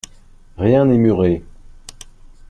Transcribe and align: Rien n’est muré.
Rien 0.57 0.85
n’est 0.85 0.97
muré. 0.97 1.43